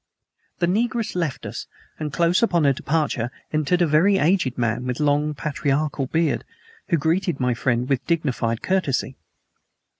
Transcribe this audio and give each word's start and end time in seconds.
The 0.57 0.65
negress 0.65 1.15
left 1.15 1.45
us, 1.45 1.67
and 1.99 2.11
close 2.11 2.41
upon 2.41 2.63
her 2.63 2.73
departure 2.73 3.29
entered 3.53 3.83
a 3.83 3.85
very 3.85 4.17
aged 4.17 4.57
man 4.57 4.87
with 4.87 4.99
a 4.99 5.03
long 5.03 5.35
patriarchal 5.35 6.07
beard, 6.07 6.43
who 6.89 6.97
greeted 6.97 7.39
my 7.39 7.53
friend 7.53 7.87
with 7.87 8.07
dignified 8.07 8.63
courtesy. 8.63 9.15